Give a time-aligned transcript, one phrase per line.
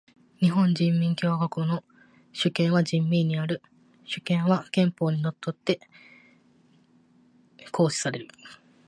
[0.39, 1.83] 日本人民共和国の
[2.33, 3.61] 主権は人民にある。
[4.03, 5.79] 主権は憲法に則って
[7.71, 8.27] 行使される。